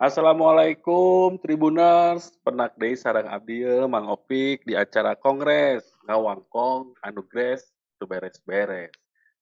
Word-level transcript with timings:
Assalamualaikum 0.00 1.36
Tribuners, 1.44 2.32
penak 2.40 2.72
deui 2.80 2.96
sareng 2.96 3.28
abdi 3.28 3.68
Mang 3.84 4.08
Opik 4.08 4.64
di 4.64 4.72
acara 4.72 5.12
kongres 5.12 5.92
ngawangkong 6.08 6.96
anu 7.04 7.20
gres 7.28 7.68
teu 8.00 8.08
beres-beres. 8.08 8.88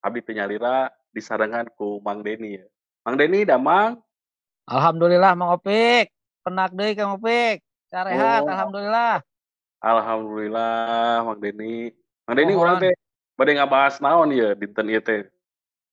Abdi 0.03 0.19
teu 0.19 0.35
nyalira 0.35 0.91
disarengan 1.15 1.71
ku 1.79 2.03
Mang 2.03 2.27
Deni. 2.27 2.59
Mang 3.07 3.15
Deni 3.15 3.47
da 3.47 3.55
Mang? 3.55 4.03
Alhamdulillah 4.67 5.39
Mang 5.39 5.55
Opik. 5.55 6.11
Penak 6.43 6.75
deui 6.75 6.99
Kang 6.99 7.15
Opik. 7.23 7.63
Sarehat 7.87 8.43
Oh, 8.43 8.51
alhamdulillah. 8.51 9.23
alhamdulillah 9.79 11.23
Mang 11.23 11.39
Deni. 11.39 11.95
Mang 12.27 12.35
Deni 12.35 12.59
urang 12.59 12.83
Mohon. 12.83 12.91
teh 12.91 12.95
bade 13.39 13.53
ngabahas 13.55 14.03
naon 14.03 14.35
ieu 14.35 14.59
dinten 14.59 14.91
ieu 14.91 14.99
teh? 14.99 15.23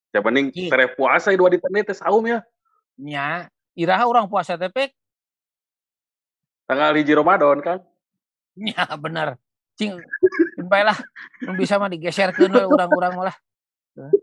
Jabaning 0.09 0.49
Ih, 0.57 0.73
tere 0.73 0.89
puasa 0.89 1.29
dua 1.37 1.53
dinten 1.53 1.69
ieu 1.69 1.85
teh 1.85 1.93
saum 1.93 2.25
ya. 2.25 2.41
nya 2.97 3.45
iraha 3.75 4.07
urang 4.07 4.31
puasa 4.31 4.55
teh 4.55 4.71
Pik. 4.71 4.95
Tanggal 6.65 6.95
hiji 6.97 7.13
Ramadan 7.13 7.61
kan. 7.61 7.79
Nya 8.63 8.87
bener. 8.97 9.37
Cing 9.75 9.99
bae 10.65 10.83
lah. 10.87 10.95
Bisa 11.59 11.75
mah 11.75 11.91
digeserkeun 11.91 12.55
we 12.55 12.63
urang-urang 12.63 13.13
mah 13.19 13.25
lah. 13.29 13.37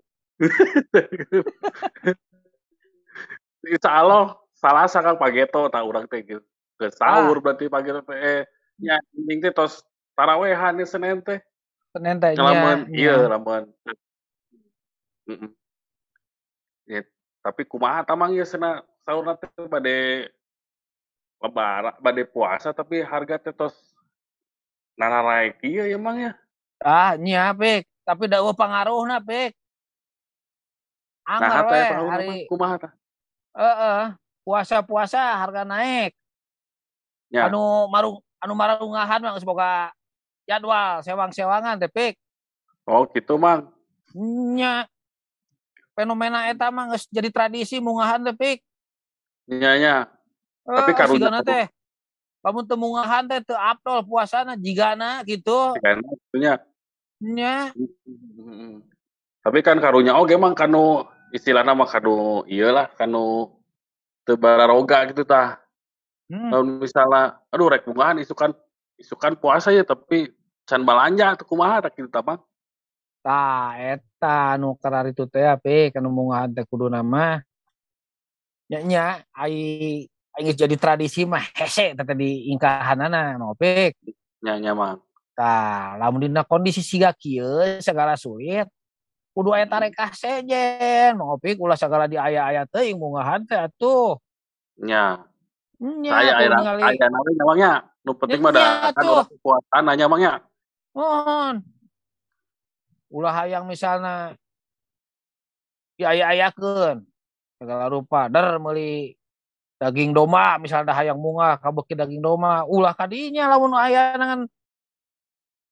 Insya 3.62 3.91
Allah 3.95 4.34
salasa 4.59 4.98
Kang 5.05 5.20
pageto 5.20 5.70
tah 5.70 5.84
urang 5.87 6.09
teh 6.11 6.25
geus 6.27 6.42
Ah, 6.83 6.91
sahur 6.91 7.39
berarti 7.39 7.70
pageto 7.70 8.03
teh 8.03 8.19
eh 8.19 8.42
nya 8.83 8.98
penting 9.14 9.39
teh 9.39 9.53
tos 9.55 9.87
tarawehan 10.19 10.75
di 10.75 10.89
Senin 10.89 11.23
teh. 11.23 11.39
Senin 11.95 12.19
teh 12.19 12.34
nya. 12.34 12.83
ieu 12.91 13.28
lamun 13.30 13.70
heeh. 13.87 15.50
Ya, 16.91 17.06
tapi 17.44 17.62
kumaha 17.62 18.03
tah 18.03 18.19
Mang 18.19 18.34
ieu 18.34 18.42
saurna 19.03 19.34
teh 19.34 19.50
bade 19.67 20.31
lebaran 21.42 21.95
bade 21.98 22.22
puasa 22.27 22.70
tapi 22.70 23.03
harga 23.03 23.39
teh 23.39 23.55
tos 23.55 23.75
nanaek 24.94 25.59
ieu 25.67 25.86
ya 25.89 25.98
Mang 25.98 26.19
ya. 26.19 26.33
Ah, 26.83 27.14
nya 27.19 27.55
Pik. 27.55 27.86
Tapi 28.03 28.27
da 28.27 28.42
eueuh 28.42 28.55
pangaruhna 28.55 29.22
Pik. 29.22 29.55
Anggar 31.27 31.70
we 31.70 31.78
Mang? 31.78 32.11
hari 32.11 32.31
Kumaha 32.50 32.77
tah? 32.78 32.92
heeh. 33.55 34.03
Puasa-puasa 34.42 35.22
harga 35.39 35.62
naik. 35.62 36.14
Nya. 37.31 37.47
Anu 37.47 37.87
marung 37.91 38.19
anu 38.42 38.55
marungahan 38.59 39.22
mah 39.22 39.33
geus 39.39 39.47
boga 39.47 39.94
jadwal 40.47 41.03
sewang-sewangan 41.03 41.78
teh 41.78 41.91
Pik. 41.91 42.14
Oh 42.87 43.06
gitu 43.11 43.39
Mang. 43.39 43.70
Nya 44.55 44.87
fenomena 45.94 46.50
eta 46.50 46.70
mah 46.70 46.94
jadi 47.11 47.31
tradisi 47.31 47.78
mungahan 47.78 48.22
teh 48.22 48.59
Nya 49.51 49.73
nya. 49.79 49.95
Tapi 50.62 50.91
Heeh, 50.95 50.98
karunya 50.98 51.43
teh 51.43 51.65
lamun 52.43 52.67
teu 52.67 52.79
mungahan 52.79 53.27
teh 53.27 53.43
teu 53.43 53.59
apdol 53.59 54.03
puasana 54.07 54.55
jigana 54.59 55.23
gitu. 55.27 55.75
kan 55.83 55.99
nya 57.23 57.71
Mhm. 57.75 58.83
Tapi 59.43 59.59
kan 59.62 59.79
karunya 59.79 60.15
oge 60.19 60.34
Mang 60.39 60.55
kanu 60.55 61.07
istilahna 61.34 61.75
mah 61.75 61.87
kanu 61.91 62.43
ieu 62.47 62.71
lah 62.71 62.91
kanu 62.95 63.51
teu 64.27 64.39
bararoga 64.39 65.07
gitu 65.11 65.23
tah. 65.27 65.59
hmm, 66.31 66.51
Lamun 66.51 66.83
misalna 66.83 67.39
aduh 67.51 67.71
rek 67.71 67.87
bungahan 67.87 68.19
isukan 68.23 68.55
isukan 68.99 69.34
puasa 69.39 69.71
ya 69.75 69.83
tapi 69.83 70.31
can 70.67 70.83
balanja 70.87 71.34
teu 71.39 71.47
kumaha 71.47 71.83
tak 71.83 71.99
kitu 71.99 72.06
tah 72.11 72.23
Mang. 72.23 72.43
tah 73.23 73.75
eta 73.79 74.59
anu 74.59 74.75
kararitu 74.79 75.27
teh 75.31 75.47
Pik 75.62 75.99
anu 75.99 76.11
mungahan 76.11 76.51
teh 76.55 76.67
kuduna 76.67 77.03
mah 77.06 77.43
nya 78.81 79.20
ai 79.37 80.09
ai 80.33 80.42
jadi 80.56 80.72
tradisi 80.81 81.28
mah 81.28 81.44
hese 81.53 81.93
teh 81.93 82.16
di 82.16 82.49
ingkahanana 82.49 83.37
no 83.37 83.53
Pik. 83.53 84.00
Nya 84.41 84.56
nya 84.56 84.72
Mang. 84.72 85.05
Tah 85.37 86.00
lamun 86.00 86.25
dina 86.25 86.41
kondisi 86.49 86.81
siga 86.81 87.12
kieu 87.12 87.81
sagala 87.84 88.16
sulit 88.16 88.65
kudu 89.37 89.53
aya 89.53 89.69
tarekah 89.69 90.12
sejen 90.16 91.21
Mang 91.21 91.37
Opik 91.37 91.60
ulah 91.60 91.77
sagala 91.77 92.09
diaya-aya 92.09 92.65
teuing 92.65 92.97
mungahan 92.97 93.44
teh 93.44 93.60
atuh. 93.60 94.16
Nya. 94.81 95.21
Nya 95.77 96.12
aya 96.16 96.33
aya 96.41 96.49
nawe 97.12 97.31
nya 97.37 97.44
Mang 97.44 97.59
nya. 97.60 97.72
Nu 98.00 98.16
penting 98.16 98.41
mah 98.41 98.53
da 98.56 98.89
urang 98.97 99.28
puasaan 99.44 99.93
nya 99.93 100.09
Mang 100.09 100.21
nya. 100.25 100.41
Mohon. 100.97 101.60
Ulah 103.12 103.44
hayang 103.44 103.69
misalna 103.69 104.33
diaya-ayakeun 106.00 107.12
segala 107.62 107.87
rupa 107.87 108.27
der 108.27 108.59
meuli 108.59 109.15
daging 109.78 110.11
domba 110.11 110.59
misalnya 110.59 110.91
hayang 110.91 111.19
munggah 111.19 111.62
kabeuki 111.62 111.95
daging 111.95 112.19
domba 112.19 112.67
ulah 112.67 112.91
kadinya 112.91 113.47
lamun 113.47 113.78
aya 113.78 114.19
nangan 114.19 114.50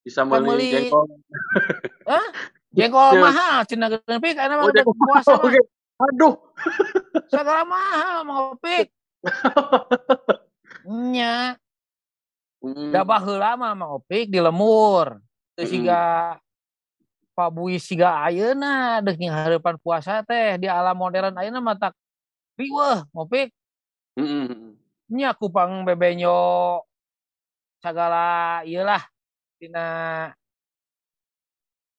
Bisa 0.07 0.23
meuli 0.23 0.47
meuli 0.47 0.67
jengkol. 0.71 1.05
hah 2.11 2.27
jengkol 2.71 3.11
Nya. 3.11 3.23
mahal 3.27 3.59
geuning 3.67 4.21
pik 4.23 4.37
aya 4.39 4.55
Oh 4.55 4.63
mah 4.63 4.71
jengkol 4.71 4.95
puasa. 4.95 5.35
Aduh. 6.01 6.35
sagala 7.27 7.67
mahal 7.67 8.19
mah 8.23 8.39
pik 8.63 8.87
nya 10.87 11.59
Hmm. 12.61 12.93
baheula 12.93 13.57
mah 13.57 13.73
Mang 13.73 13.97
Opik 13.97 14.29
di 14.29 14.37
lemur 14.37 15.17
teu 15.57 15.65
Mhm. 15.65 15.73
Pabuis 17.41 17.81
siga 17.89 18.21
ayeuna 18.21 19.01
deuk 19.01 19.17
hareupan 19.17 19.81
puasa 19.81 20.21
teh 20.21 20.61
di 20.61 20.69
alam 20.69 20.93
modern 20.93 21.33
ayeuna 21.41 21.65
mah 21.65 21.77
tak 21.81 21.97
riweuh 22.61 23.09
Opik 23.17 23.49
Mhm. 24.21 24.77
nya 25.17 25.33
kupang 25.33 25.89
bebenyo 25.89 26.37
sagala 27.81 28.61
ieulah 28.69 29.01
tina 29.57 29.87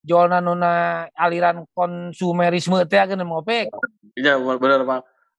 jolna 0.05 0.37
nuna 0.37 0.71
aliran 1.17 1.65
konsumerisme 1.73 2.85
teh 2.85 3.01
geuning 3.01 3.33
Opik 3.33 3.73
Iya 4.13 4.37
bener. 4.37 4.83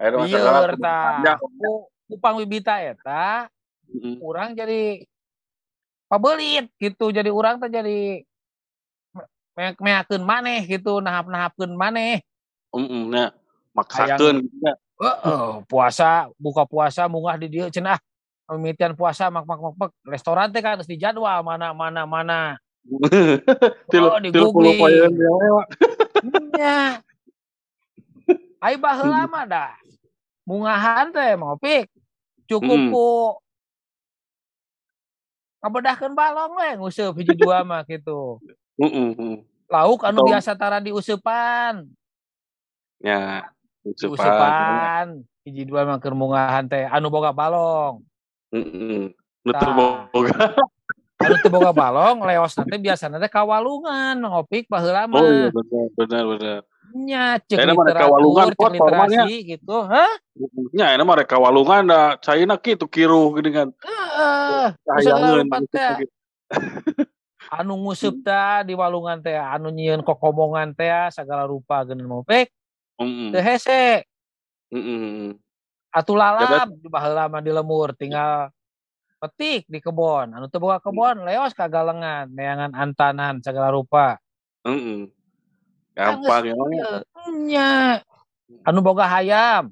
Ayeuna 0.02 0.74
tah 0.74 0.74
belanja. 0.74 1.32
ku 1.38 1.46
kupang 2.10 2.42
bibita 2.42 2.82
eta 2.82 3.46
Mhm. 3.86 4.18
urang 4.18 4.56
jadi 4.56 5.04
pabelit 6.08 6.66
gitu 6.76 7.12
jadi 7.12 7.28
urang 7.28 7.60
teh 7.60 7.68
jadi 7.68 8.24
meakeun 9.56 10.22
maneh 10.24 10.64
gitu 10.64 10.98
nahap-nahapkeun 11.04 11.72
maneh. 11.76 12.24
Mhm, 12.72 13.12
nya. 13.12 13.24
hayang 13.92 14.20
Maksakeun 14.20 14.36
gitu 14.44 14.72
heeh 15.02 15.48
puasa 15.66 16.30
buka 16.38 16.62
puasa 16.68 17.08
munggah 17.10 17.36
di 17.40 17.48
dieu 17.50 17.68
cenah. 17.72 17.98
Mimitian 18.52 18.92
puasa 18.92 19.32
mak 19.32 19.48
mak 19.48 19.60
mak 19.60 19.74
mak. 19.80 19.90
Restoran 20.04 20.52
teh 20.52 20.60
kan 20.60 20.76
geus 20.76 20.88
dijadwal 20.90 21.40
mana 21.40 21.72
mana 21.72 22.04
mana. 22.04 22.40
Oh 23.92 24.18
yang 24.90 25.14
lewat. 25.14 25.66
nya 26.52 27.00
ai 28.62 28.76
baheula 28.76 29.26
mah 29.30 29.44
dah. 29.48 29.72
Mungahan 30.44 31.10
teh 31.14 31.32
mau 31.38 31.56
pik 31.56 31.88
cukup 32.50 32.78
Mhm. 32.78 32.90
ku 32.92 33.08
ngabedahkeun 35.62 36.14
balong 36.18 36.52
we 36.58 36.68
nguseup 36.74 37.14
hiji 37.14 37.38
dua 37.38 37.62
mah 37.62 37.86
gitu 37.86 38.42
Mhm, 38.80 39.08
mhm. 39.16 39.34
lauk 39.68 40.00
anu 40.04 40.24
biasa 40.28 40.52
tara 40.56 40.80
nya 40.80 40.92
usupan. 40.92 41.88
diuseupan 43.82 45.24
hiji 45.42 45.66
dua 45.66 45.82
mah 45.82 45.98
keur 45.98 46.14
mungahan 46.14 46.64
teh 46.70 46.86
anu 46.86 47.10
boga 47.10 47.34
balong. 47.34 47.98
Nu 48.54 49.50
teu 49.50 49.52
tah 49.58 49.72
boga. 50.14 50.36
anu 51.18 51.34
teu 51.42 51.50
boga 51.50 51.72
balong 51.74 52.22
leos 52.22 52.54
nanti 52.54 52.78
biasana 52.78 53.18
teh 53.18 53.26
kawalungan 53.32 54.22
ngopik 54.22 54.70
baheula 54.70 55.08
Oh 55.10 55.26
iya 55.26 55.50
mah 55.50 55.52
bener 55.56 55.86
bener 55.98 56.24
bener. 56.36 56.60
nya 56.92 57.40
cek 57.40 57.56
Ayeuna 57.58 57.72
mah 57.74 57.86
kawalungan 57.96 58.46
pot 58.52 58.72
formalnya. 58.76 59.24
gitu 59.26 59.76
hah. 59.88 60.12
Nya 60.76 60.84
ayeuna 60.94 61.04
mah 61.08 61.16
rek 61.18 61.28
kawalungan 61.32 61.82
da 61.88 62.00
caina 62.20 62.54
kitu 62.60 62.86
kiruh 62.86 63.34
geuningan. 63.34 63.72
heeh 63.82 64.66
ku 64.78 64.92
sagala 65.02 65.42
Anu 67.52 67.76
nguseup 67.84 68.24
teh 68.24 68.64
di 68.64 68.72
walungan 68.72 69.20
teh 69.20 69.36
anu 69.36 69.68
nyieun 69.68 70.00
kokomongan 70.00 70.72
teh 70.72 70.88
sagala 71.12 71.44
rupa 71.44 71.84
geuning 71.84 72.08
ngopik 72.08 72.48
Mhm. 72.96 73.28
teu 73.36 73.42
hese. 73.44 74.08
Atuh 75.92 76.16
Ya 76.16 76.32
lalap 76.32 76.68
di 76.72 76.88
baheula 76.88 77.28
mah 77.28 77.44
di 77.44 77.52
lemur 77.52 77.92
tinggal 77.92 78.48
petik 79.20 79.68
di 79.68 79.84
kebon. 79.84 80.32
Anu 80.32 80.48
teu 80.48 80.64
boga 80.64 80.80
kebon 80.80 81.28
leos 81.28 81.52
ka 81.52 81.68
galengan 81.68 82.32
neangan 82.32 82.72
antanan 82.72 83.44
segala 83.44 83.68
rupa. 83.68 84.16
Geus 84.64 85.12
Gampang 85.92 86.44
ya 86.48 86.56
ya. 86.56 86.90
nya. 87.36 87.70
Anu 88.64 88.80
boga 88.80 89.04
hayam. 89.12 89.68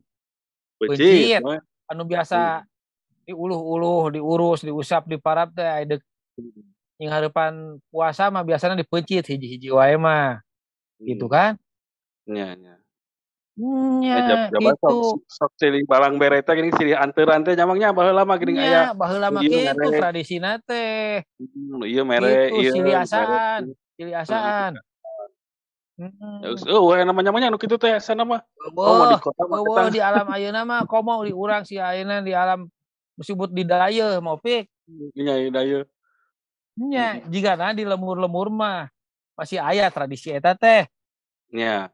Beujit 0.76 1.40
mah. 1.40 1.64
anu 1.88 2.04
biasa 2.04 2.60
diuluh-uluh 3.24 4.20
diurus 4.20 4.68
diusap 4.68 5.08
diparab 5.08 5.48
teh. 5.56 5.96
Yang 7.00 7.11
hareupan 7.17 7.81
puasa 7.88 8.29
mah 8.29 8.44
biasana 8.44 8.76
dipencit 8.76 9.25
hiji-hiji 9.25 9.73
wae 9.73 9.97
mah 9.97 10.44
gitu 11.00 11.25
Mhm. 11.25 11.32
kan 11.32 11.52
Nya 12.29 12.52
nya. 12.55 12.75
Nya 13.56 14.47
gitu. 14.52 15.17
Sok, 15.17 15.25
sok 15.26 15.52
silih 15.58 15.82
balang 15.88 16.20
bere 16.20 16.44
teh 16.44 16.52
geuning 16.55 16.76
silih 16.76 16.94
anteuran 16.94 17.43
teh 17.43 17.56
nyamangnya 17.56 17.91
baheula 17.91 18.23
mah 18.23 18.37
geuning 18.38 18.61
aya. 18.61 18.93
baheula 18.93 19.32
mah 19.32 19.43
kitu 19.43 19.88
tradisina 19.97 20.61
teh. 20.62 21.25
Hmm, 21.41 21.82
ieu 21.88 22.05
mere 22.05 22.52
ieu. 22.52 22.70
Silih 22.70 22.94
asaan, 22.94 23.73
silih 23.97 24.14
asaan. 24.14 24.79
Heeh. 26.00 26.38
Eueuh 26.69 26.97
namanya-namanya 27.05 27.52
anu 27.52 27.58
kitu 27.61 27.76
teh 27.81 27.97
sana 27.99 28.23
mah. 28.25 28.41
Oh, 28.76 29.08
di 29.11 29.17
kota 29.20 29.44
mah 29.49 29.91
di 29.93 30.00
alam 30.00 30.29
ayeuna 30.31 30.62
mah 30.64 30.85
komo 30.88 31.20
di 31.25 31.32
urang 31.35 31.64
si 31.67 31.76
ayeuna 31.76 32.25
di 32.25 32.32
alam 32.32 32.69
disebut 33.19 33.52
di 33.52 33.64
daya 33.69 34.17
mau 34.25 34.41
pik. 34.41 34.69
Iya, 35.17 35.35
di 35.44 35.50
daya. 35.52 35.81
Nya, 36.80 37.20
jika 37.28 37.60
nah 37.60 37.76
di 37.76 37.84
lemur-lemur 37.84 38.48
mah 38.48 38.88
masih 39.36 39.60
ayah 39.60 39.92
tradisi 39.92 40.32
eta 40.32 40.56
teh. 40.56 40.88
Nya 41.52 41.92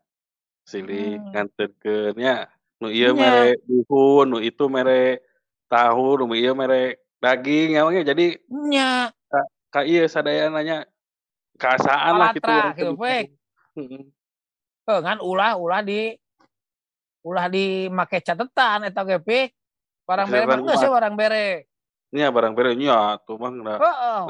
silih 0.66 1.22
hmm. 1.22 1.30
nganterkeun 1.30 2.14
nya 2.18 2.50
nu 2.82 2.90
ieu 2.90 3.14
mere 3.14 3.54
bihun 3.62 4.26
nu 4.34 4.38
itu 4.42 4.66
mere 4.66 5.22
tahu 5.70 6.26
nu 6.26 6.34
ieu 6.34 6.52
mere 6.58 6.98
daging 7.22 7.78
ya 7.78 7.86
jadi 8.02 8.34
nya 8.50 9.14
ka, 9.30 9.40
ka 9.70 9.80
ieu 9.86 10.10
sadayana 10.10 10.60
nya 10.66 10.78
kaasaan 11.54 12.18
lah 12.18 12.30
gitu 12.34 12.98
fek 12.98 13.30
oh, 14.90 14.98
ngan 14.98 15.22
ulah 15.22 15.54
ulah 15.54 15.80
di 15.86 16.18
ulah 17.22 17.46
di 17.46 17.86
make 17.86 18.18
catatan 18.26 18.90
eta 18.90 19.06
ge 19.06 19.22
pik 19.22 19.48
barang 20.02 20.26
bere 20.26 20.44
geus 20.66 20.82
barang 20.82 21.14
bere 21.14 21.70
nya 22.14 22.30
barang 22.30 22.54
bere 22.54 22.78
nya 22.78 23.18
tuh 23.26 23.36
mah 23.38 23.50
heeh. 23.50 24.20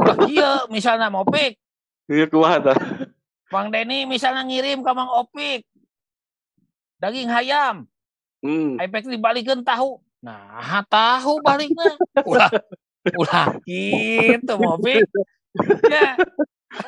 Ulah 0.00 0.16
ieu 0.28 0.52
misalna 0.68 1.08
mau 1.08 1.24
pik 1.24 1.56
ieu 2.10 2.26
kumaha 2.28 2.72
tah 2.72 2.78
Bang 3.52 3.68
Denny 3.68 4.08
misalnya 4.08 4.48
ngirim 4.48 4.80
ke 4.80 4.90
Mang 4.96 5.12
Opik. 5.12 5.68
Daging 6.96 7.28
hayam 7.28 7.84
hmm. 8.40 8.80
efek 8.80 9.04
dibalikin 9.04 9.60
tahu. 9.60 10.00
Nah 10.24 10.80
tahu 10.88 11.36
baliknya. 11.44 11.92
Ulah 12.24 12.48
ulah 13.18 13.58
gitu 13.68 14.54
mobil 14.56 15.04
ya. 15.90 16.16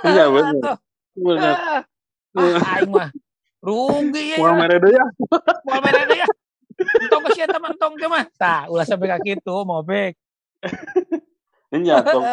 Iya 0.07 0.25
benar 0.35 0.79
benar 1.13 1.55
ah 2.35 2.79
aing 2.79 2.91
mah 2.91 3.11
rugi 3.61 4.33
ya. 4.33 4.37
Mual 4.41 4.55
mereda 4.57 4.89
ya. 4.89 5.05
Mual 5.69 5.81
mereda 5.85 6.15
ya. 6.17 6.29
Tong 7.11 7.23
ke 7.29 7.31
siapa 7.37 7.59
teman 7.59 7.75
tong 7.77 7.95
mah 8.09 8.25
tak 8.41 8.73
ulah 8.73 8.87
sampai 8.89 9.13
kayak 9.13 9.23
gitu 9.37 9.55
mobil 10.65 11.83
iya 11.85 11.97
tong 12.01 12.25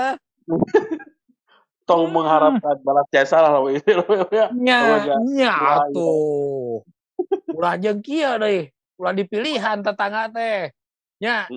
tong 1.83 2.03
mengharapkan 2.13 2.77
balas 2.85 3.07
jasa 3.11 3.41
lah 3.41 3.59
ini 3.67 3.81
nya 4.57 4.79
nya 5.19 5.55
tuh 5.91 6.85
ulah 7.51 7.75
jeung 7.77 7.99
kieu 8.01 8.37
deui 8.39 8.71
ulah 9.01 9.13
dipilihan 9.17 9.81
tetangga 9.81 10.29
teh. 10.29 10.69
Nya 11.17 11.49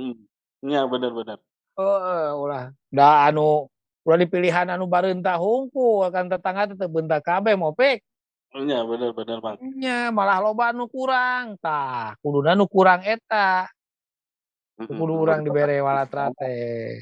nya 0.64 0.80
bener-bener 0.88 1.36
heeh 1.76 2.26
ulah. 2.32 2.72
Da 2.88 3.28
anu 3.28 3.68
ulah 4.08 4.18
dipilihan 4.20 4.64
anu 4.72 4.88
bareunta 4.88 5.36
hungkul 5.36 6.08
kan 6.08 6.32
tetangga 6.32 6.72
teh 6.72 6.88
bentak 6.88 7.20
kabeh 7.20 7.52
mopek. 7.52 8.00
Nya 8.56 8.80
bener-bener 8.88 9.44
bang. 9.44 9.56
Nya 9.76 10.08
malah 10.08 10.40
loba 10.40 10.72
anu 10.72 10.88
kurang 10.88 11.60
tah. 11.60 12.16
Kuduna 12.24 12.56
nu 12.56 12.64
kurang 12.64 13.04
eta 13.04 13.68
kudu 14.78 15.14
urang 15.14 15.46
dibere 15.46 15.78
walatra 15.78 16.34
teh 16.34 16.98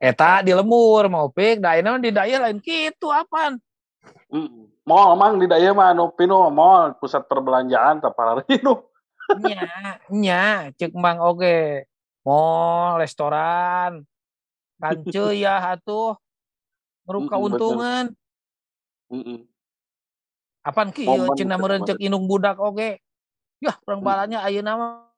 eta 0.00 0.44
di 0.44 0.52
lemur 0.52 1.08
mau 1.08 1.28
pik 1.28 1.60
da 1.60 1.76
di 1.76 2.10
daya 2.12 2.44
lain 2.44 2.60
gitu 2.60 3.08
apaan 3.08 3.60
Mall 4.90 5.14
emang 5.14 5.36
di 5.38 5.46
daya 5.46 5.70
mah 5.70 5.92
anu 5.92 6.10
pinu 6.10 6.50
mall 6.50 6.96
pusat 6.96 7.22
perbelanjaan 7.28 8.00
tapal 8.00 8.42
itu. 8.48 8.74
Nya, 9.38 9.62
nya 10.10 10.44
cek 10.74 10.90
mang 10.96 11.22
oke. 11.22 11.86
Mall, 12.26 12.98
restoran. 12.98 14.02
Kancu 14.80 15.30
ya 15.36 15.76
atuh. 15.76 16.16
Meruka 17.06 17.36
untungan. 17.38 18.10
Heeh. 19.12 19.46
Apaan 20.66 20.90
ki 20.90 21.06
cenah 21.38 21.56
meureun 21.60 21.86
cek 21.86 22.00
indung 22.02 22.26
budak 22.26 22.58
oge. 22.58 22.98
Yah, 23.60 23.76
perang 23.84 24.00
balanya 24.00 24.40
ayeuna 24.42 24.72
mah 24.74 25.09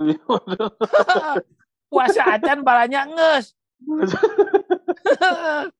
puasa 1.92 2.22
acan 2.38 2.64
balanya 2.64 3.06
nges. 3.06 3.54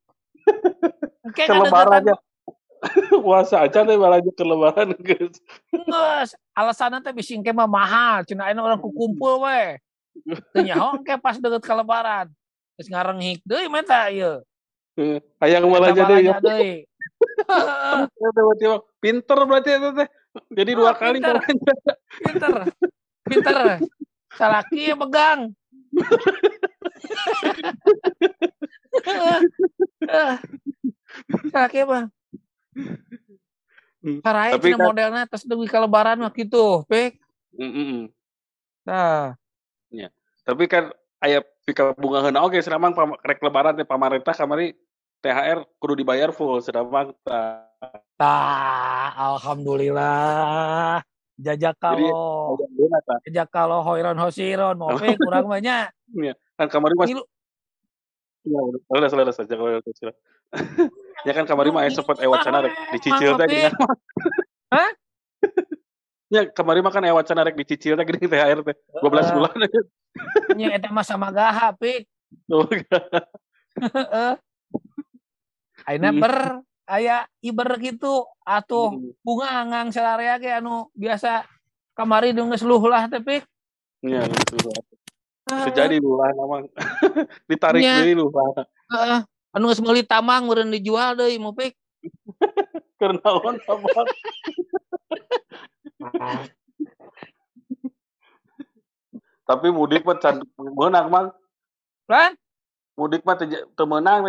Ke 1.36 1.44
lebarannya 1.46 2.16
puasa 3.24 3.60
aja 3.60 3.84
deh 3.84 3.96
malah 4.00 4.24
ke 4.24 4.40
lebaran 4.40 4.96
guys 5.04 5.36
guys 5.84 6.32
alasannya 6.56 7.04
teh 7.04 7.12
bising 7.12 7.44
mah 7.52 7.68
mahal. 7.68 8.24
Cina 8.24 8.48
ini 8.48 8.60
orang 8.60 8.80
kukumpul 8.80 9.44
we 9.44 9.76
ternyaho 10.56 10.96
ke 11.04 11.20
pas 11.20 11.36
deket 11.36 11.60
ke 11.60 11.74
lebaran 11.76 12.32
terus 12.76 12.88
ngareng 12.88 13.20
deh 13.20 13.68
meta 13.68 14.08
iya 14.08 14.40
ayang 15.44 15.68
malah 15.68 15.92
jadi 15.92 16.32
ya 16.32 16.40
pinter 19.00 19.38
berarti 19.44 19.70
itu 19.76 19.90
teh. 19.96 20.08
Jadi 20.30 20.78
dua 20.78 20.94
kali 20.94 21.18
pinter. 21.18 21.42
pinter. 22.22 22.50
Pinter 23.26 23.56
salaki 24.38 24.90
ya 24.90 24.96
pegang 24.98 25.54
Kakek 31.50 31.84
bang. 31.86 32.06
Karai 34.24 34.56
Tapi 34.56 34.72
kan, 34.72 34.80
modelnya 34.80 35.22
terus 35.28 35.44
demi 35.44 35.68
kelebaran 35.68 36.16
mah 36.22 36.32
gitu, 36.32 36.86
pek. 36.88 37.20
Mm 37.58 38.08
Nah. 38.86 39.36
Ya. 39.92 40.08
Tapi 40.46 40.64
kan 40.70 40.88
ayah 41.20 41.44
pika 41.68 41.92
bunga 41.98 42.24
hena 42.24 42.40
oke 42.40 42.56
sedamang 42.64 42.96
rek 43.20 43.44
lebaran 43.44 43.76
teh 43.76 43.84
pamarentah 43.84 44.32
kamari 44.32 44.72
THR 45.20 45.68
kudu 45.76 46.00
dibayar 46.00 46.32
full 46.32 46.64
sedamang 46.64 47.12
tah. 47.20 47.68
Tah, 48.16 49.12
alhamdulillah. 49.16 51.04
Jajak 51.40 51.76
kalau 51.80 52.60
jajak 53.24 53.48
kalau 53.48 53.80
hoiron 53.80 54.18
hosiron 54.20 54.76
mau 54.76 54.92
kurang 54.96 55.48
banyak. 55.48 55.88
Iya, 56.10 56.34
kan 56.58 56.66
kamari 56.66 56.98
mas. 56.98 57.06
Iya, 57.06 58.60
udah 58.90 59.08
selesai 59.14 59.46
saja 59.46 59.54
kalau 59.54 59.78
udah 59.78 60.14
ya 61.26 61.32
kan 61.38 61.46
kamari 61.46 61.70
mah 61.70 61.86
sempat 61.86 62.18
ewat 62.18 62.42
sana 62.42 62.66
rek 62.66 62.74
dicicil 62.90 63.38
teh 63.38 63.46
gini. 63.46 63.70
Hah? 64.74 64.90
Ya 66.34 66.50
kamari 66.50 66.82
mah 66.82 66.90
kan 66.90 67.06
ewat 67.06 67.30
sana 67.30 67.46
rek 67.46 67.54
dicicil 67.54 67.94
teh 67.94 68.02
gini 68.02 68.26
THR 68.26 68.66
teh 68.66 68.76
12 68.98 69.34
bulan. 69.38 69.54
Nya 70.58 70.74
eta 70.74 70.90
mah 70.90 71.06
sama 71.06 71.30
gaha, 71.30 71.70
Pik. 71.78 72.10
Oh. 72.50 72.66
Aina 75.86 76.10
hmm. 76.10 76.18
ber 76.18 76.34
aya 76.90 77.22
iber 77.38 77.70
gitu 77.78 78.26
atuh 78.42 78.90
hmm. 78.90 79.22
bunga 79.22 79.62
ngang 79.70 79.94
selarea 79.94 80.42
ge 80.42 80.50
anu 80.58 80.90
biasa 80.98 81.46
kamari 81.94 82.34
geus 82.34 82.66
luh 82.66 82.82
lah 82.90 83.06
teh 83.06 83.22
Pik. 83.22 83.46
Iya, 84.02 84.26
luh. 84.26 84.82
Terjadi 85.46 86.02
luh 86.02 86.18
lah 86.18 86.34
namang. 86.34 86.66
Ditarik 87.48 87.78
deui 87.78 88.18
luh 88.18 88.34
lah. 88.34 88.66
Heeh 88.90 89.20
anu 89.50 89.66
geus 89.70 89.82
meuli 89.82 90.06
tamang 90.06 90.46
meureun 90.46 90.70
dijual 90.70 91.18
deui 91.18 91.38
mupik 91.42 91.74
keur 93.02 93.18
naon 93.18 93.58
tamang 93.66 94.06
tapi 99.50 99.66
mudik 99.74 100.06
mah 100.06 100.14
can 100.22 100.46
meunang 100.54 101.10
mang 101.10 101.34
kan 102.06 102.38
mudik 102.94 103.26
mah 103.26 103.34
teu 103.34 103.86
meunang 103.90 104.22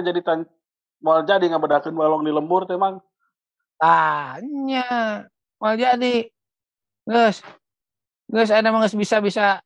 moal 1.01 1.25
jadi 1.25 1.45
ngabedakeun 1.49 1.97
balong 1.97 2.23
di 2.23 2.31
lembur 2.31 2.69
teh 2.69 2.77
mang 2.77 3.01
ah 3.81 4.37
nya 4.41 5.25
moal 5.57 5.75
jadi 5.75 6.29
geus 7.09 7.41
geus 8.29 8.53
aya 8.53 8.69
mah 8.69 8.85
bisa-bisa 8.93 9.59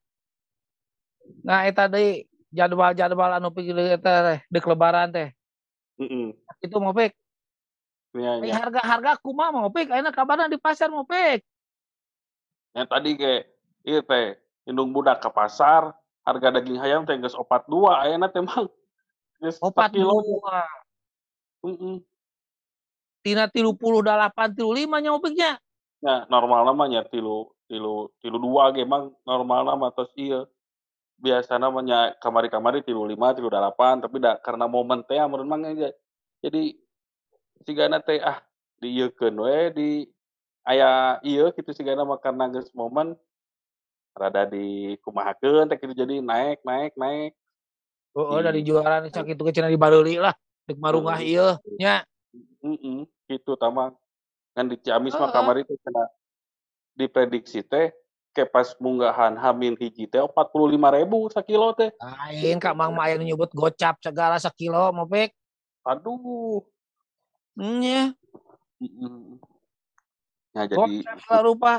nah 1.44 1.68
eta 1.68 1.92
deui 1.92 2.26
jadwal-jadwal 2.56 3.36
anu 3.36 3.52
pikir 3.52 4.00
teh 4.00 4.40
dek 4.48 4.66
lebaran 4.66 5.12
teh 5.12 5.30
Mm 5.96 6.36
Itu 6.64 6.78
mau 6.82 6.96
pek. 6.96 7.14
Ya, 8.16 8.40
ya. 8.40 8.54
Harga-harga 8.58 9.20
kuma 9.20 9.52
mau 9.52 9.70
pek. 9.70 9.92
Aina 9.92 10.12
kabarnya 10.12 10.52
di 10.52 10.60
pasar 10.60 10.90
mau 10.90 11.06
pek. 11.06 11.44
Yang 12.76 12.88
tadi 12.92 13.10
ke 13.16 13.34
iya 13.88 14.02
teh 14.04 14.36
indung 14.68 14.92
budak 14.92 15.22
ke 15.24 15.30
pasar 15.32 15.94
harga 16.26 16.58
daging 16.58 16.82
ayam 16.82 17.06
teh 17.06 17.16
geus 17.22 17.38
opat 17.38 17.70
dua 17.70 18.02
ayeuna 18.04 18.28
teh 18.28 18.42
mang 18.42 18.68
geus 19.40 19.62
opat 19.62 19.94
kilo 19.94 20.20
dua. 20.26 20.66
Tina 23.26 23.50
tilu 23.50 23.74
puluh 23.74 24.06
delapan 24.06 24.54
tilu 24.54 24.72
lima 24.74 25.02
nya 25.02 25.16
opiknya. 25.16 25.58
Ya 26.04 26.30
normal 26.30 26.70
namanya 26.70 27.02
tilu 27.10 27.50
tilu 27.66 28.14
tilu 28.22 28.38
dua 28.38 28.70
ge 28.70 28.86
mang 28.86 29.10
normal 29.26 29.66
nama 29.66 29.90
terus 29.90 30.14
iya. 30.14 30.46
Biasa 31.16 31.56
namanya 31.56 32.12
kamari-kamari 32.20 32.84
tilu 32.84 33.08
lima 33.08 33.32
tilu 33.32 33.48
delapan 33.48 34.04
tapi 34.04 34.20
dah 34.20 34.36
karena 34.44 34.68
momen 34.68 35.00
teh 35.08 35.16
menurut 35.24 35.48
mang 35.48 35.64
aja 35.64 35.96
jadi 36.44 36.76
sigana 37.66 38.04
teh 38.04 38.20
ah 38.20 38.44
diieukeun 38.84 39.34
we 39.40 39.58
di 39.72 39.90
aya 40.68 41.18
ieu 41.24 41.50
kitu 41.56 41.72
sigana 41.72 42.04
mah 42.04 42.20
karena 42.20 42.52
geus 42.52 42.70
momen 42.76 43.16
rada 44.12 44.46
dikumahakeun 44.46 45.72
teh 45.72 45.78
kitu 45.80 45.96
jadi 45.96 46.22
naik 46.22 46.62
naik 46.68 46.94
naik 47.00 47.32
Heeh, 48.16 48.40
dari 48.44 48.64
di 48.64 48.72
jualan 48.72 49.08
sakitu 49.12 49.42
ke 49.44 49.52
cenah 49.52 49.72
dibareuli 49.72 50.20
lah 50.20 50.36
dek 50.66 50.78
marungah 50.82 51.22
heeh, 51.22 51.38
ieu 51.38 51.50
nya. 51.78 52.02
heeh, 52.66 53.06
kitu 53.30 53.54
tah 53.54 53.70
mah 53.70 53.94
kan 54.58 54.66
di 54.66 54.76
Ciamis 54.82 55.14
mah 55.14 55.30
Heeh. 55.30 55.34
kamari 55.34 55.62
teh 55.62 55.78
cenah 55.78 56.10
diprediksi 56.98 57.62
teh 57.62 57.94
ke 58.36 58.44
pas 58.44 58.68
munggahan 58.82 59.38
Hamin 59.40 59.80
hiji 59.80 60.10
teh 60.10 60.20
45.000 60.20 61.32
sakilo 61.32 61.72
teh. 61.72 61.94
Lain 62.02 62.58
Kak 62.60 62.76
Mang 62.76 62.92
mah 62.92 63.08
aya 63.08 63.16
nu 63.16 63.24
nyebut 63.24 63.48
gocap 63.56 63.96
segala 64.04 64.42
sakilo 64.42 64.92
mah 64.92 65.08
pek. 65.08 65.32
Aduh. 65.88 66.66
Nya. 67.56 68.12
Mm-mm. 68.84 69.40
Ya 70.52 70.68
jadi 70.68 70.84
Gocap 70.84 71.18
segala 71.24 71.42
rupa. 71.48 71.74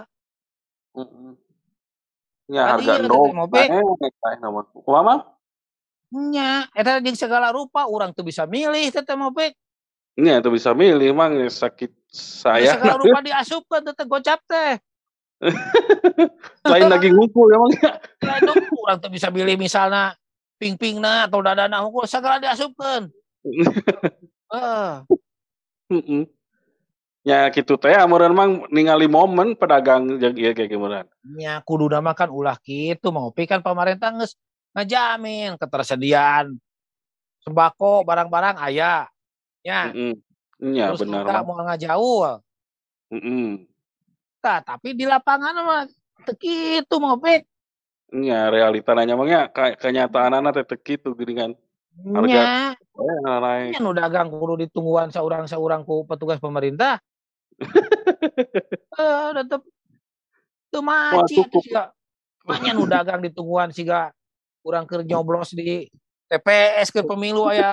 mm-mm. 0.97 1.37
Ya 2.49 2.63
harga 2.73 3.05
teh 3.05 3.11
mah 3.37 3.49
pek. 3.51 3.69
Kumaha? 4.73 5.36
Nya, 6.15 6.71
eta 6.71 7.03
jeung 7.03 7.19
segala 7.19 7.51
rupa 7.51 7.83
urang 7.91 8.15
teu 8.15 8.23
bisa 8.23 8.47
milih 8.47 8.95
teh 8.95 9.03
mah 9.19 9.35
pek. 9.35 9.59
Nya 10.17 10.39
itu 10.39 10.49
bisa 10.55 10.71
milih 10.71 11.11
Mang 11.11 11.35
ya 11.35 11.51
sakit 11.51 11.91
saya. 12.09 12.79
segala 12.79 12.97
rupa 13.03 13.19
diasupkeun 13.27 13.83
teh 13.91 14.07
gocap 14.07 14.39
teh. 14.47 14.79
Lain 16.63 16.87
lagi 16.87 17.11
ngumpul 17.11 17.51
ya 17.51 17.59
Mang 17.59 17.73
ya. 17.75 17.93
Lain 18.23 18.41
dong 18.47 18.65
urang 18.87 18.99
teu 19.03 19.11
bisa 19.11 19.35
milih 19.35 19.59
misalna 19.59 20.15
ping-pingna 20.63 21.27
atau 21.27 21.43
dadana 21.43 21.83
hungkul 21.83 22.07
segala 22.07 22.39
diasupkeun. 22.39 23.11
Heeh. 24.55 24.91
Heeh. 25.91 26.23
Ya 27.27 27.51
gitu 27.51 27.75
teh 27.75 27.99
amureun 27.99 28.31
Mang 28.31 28.51
ningali 28.71 29.11
momen 29.11 29.59
pedagang 29.59 30.07
jeung 30.23 30.39
ieu 30.39 30.55
kayak 30.55 30.71
gimana. 30.71 31.03
Nya 31.27 31.59
kuduna 31.67 31.99
mah 31.99 32.15
kan 32.15 32.31
ulah 32.31 32.55
kitu 32.63 33.11
mau 33.11 33.35
pi 33.35 33.51
kan 33.51 33.59
pamarentah 33.59 34.15
geus 34.77 34.85
ngajamin 34.85 35.57
ketersediaan 35.57 36.53
sembako 37.41 38.05
barang-barang 38.05 38.61
aya. 38.61 39.09
Nya. 39.65 39.89
Heeh. 39.89 40.15
Nya 40.61 40.93
Terus 40.93 41.01
bener 41.09 41.25
harga 41.25 41.41
Mang. 41.41 41.47
moal 41.49 41.63
ngajauh. 41.65 42.21
Heeh. 43.15 43.65
Tah, 44.45 44.61
tapi 44.61 44.93
di 44.93 45.09
lapangan 45.09 45.55
mah 45.65 45.83
teu 46.29 46.37
kitu 46.37 46.95
mah 47.01 47.17
pek. 47.17 47.49
Nya 48.13 48.53
realita 48.53 48.93
nanya 48.93 49.17
Mang 49.17 49.33
ya 49.33 49.49
ka 49.49 49.79
kenyataanana 49.81 50.53
teh 50.53 50.65
geuningan. 50.69 51.57
Harga 51.97 52.29
Nya. 52.29 52.45
we 52.93 53.09
naik. 53.25 53.71
Nya 53.73 53.81
nu 53.81 53.97
dagang 53.97 54.29
kudu 54.29 54.69
ditungguan 54.69 55.09
saurang-saurang 55.09 55.89
ku 55.89 56.05
petugas 56.05 56.37
pemerintah. 56.37 57.01
Eh, 58.97 59.29
tetep 59.37 59.61
Moal 60.81 61.21
maci 61.25 61.37
atuh 61.37 61.53
cukup. 61.53 61.63
siga. 61.69 61.85
Manya 62.49 62.73
nu 62.73 62.89
dagang 62.89 63.21
ditungguan 63.21 63.69
siga 63.77 64.16
urang 64.67 64.83
keur 64.83 65.07
nyoblos 65.07 65.55
di 65.55 65.87
TPS 66.27 66.91
keur 66.91 67.07
pemilu 67.07 67.47
aya 67.47 67.71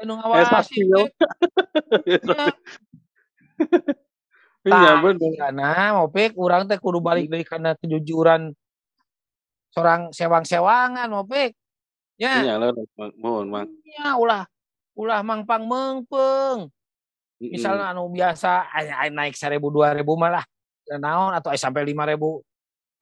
anu 0.00 0.12
ngawasi 0.18 0.80
yo. 0.88 1.04
Iya 4.68 5.00
bener. 5.00 5.32
sigana 5.32 5.96
mau 5.96 6.12
pek 6.12 6.36
urang 6.36 6.68
teh 6.68 6.76
kudu 6.76 7.00
balik 7.00 7.30
deui 7.30 7.40
kana 7.40 7.72
kejujuran 7.78 8.52
sorang 9.72 10.12
sewang-sewangan 10.12 11.08
mau 11.08 11.24
pek. 11.24 11.56
Nya. 12.20 12.44
Iya 12.44 12.54
Mang, 12.98 13.12
nuhun 13.16 13.48
Mang. 13.48 13.66
Nya 13.86 14.18
ulah 14.18 14.44
ulah 14.92 15.24
mangpang 15.24 15.64
meungpeung. 15.64 16.68
Heeh. 17.40 17.56
Misalna 17.56 17.96
anu 17.96 18.12
biasa 18.12 18.68
naik 19.08 19.38
1.000 19.38 19.56
2.000 19.56 20.04
mah 20.04 20.30
lah 20.36 20.44
teu 20.84 21.00
naon 21.00 21.32
atau 21.32 21.54
sampai 21.56 21.88
5.000 21.88 22.18